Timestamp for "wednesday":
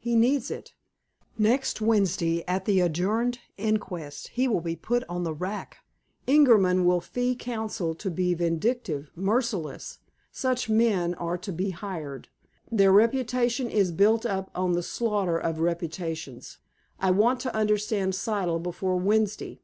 1.80-2.42, 18.96-19.60